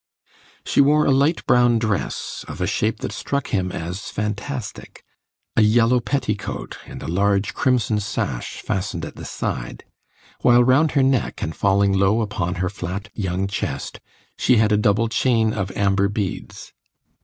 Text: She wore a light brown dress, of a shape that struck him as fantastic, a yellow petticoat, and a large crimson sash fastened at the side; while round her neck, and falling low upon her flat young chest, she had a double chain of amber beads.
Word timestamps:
She 0.65 0.81
wore 0.81 1.05
a 1.05 1.11
light 1.11 1.45
brown 1.45 1.77
dress, 1.77 2.43
of 2.47 2.59
a 2.59 2.65
shape 2.65 3.01
that 3.01 3.11
struck 3.11 3.49
him 3.49 3.71
as 3.71 4.09
fantastic, 4.09 5.03
a 5.55 5.61
yellow 5.61 5.99
petticoat, 5.99 6.79
and 6.87 7.03
a 7.03 7.07
large 7.07 7.53
crimson 7.53 7.99
sash 7.99 8.61
fastened 8.63 9.05
at 9.05 9.15
the 9.15 9.25
side; 9.25 9.83
while 10.39 10.63
round 10.63 10.93
her 10.93 11.03
neck, 11.03 11.43
and 11.43 11.55
falling 11.55 11.93
low 11.93 12.21
upon 12.21 12.55
her 12.55 12.67
flat 12.71 13.09
young 13.13 13.45
chest, 13.45 13.99
she 14.39 14.57
had 14.57 14.71
a 14.71 14.75
double 14.77 15.07
chain 15.07 15.53
of 15.53 15.69
amber 15.77 16.09
beads. 16.09 16.73